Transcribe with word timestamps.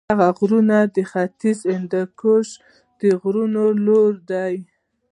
دا 0.19 0.27
غرونه 0.37 0.77
د 0.95 0.97
ختیځ 1.11 1.59
هندوکش 1.75 2.47
د 2.99 3.01
غرونو 3.21 3.63
لړۍ 3.85 4.53
ده. 4.63 4.69